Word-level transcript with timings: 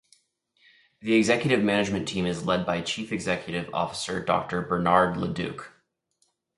The 1.01 1.13
executive 1.13 1.63
management 1.63 2.07
team 2.07 2.25
is 2.25 2.43
led 2.43 2.65
by 2.65 2.81
Chief 2.81 3.11
Executive 3.11 3.71
Officer 3.71 4.19
Doctor 4.19 4.63
Bernard 4.63 5.15
Leduc. 5.15 5.71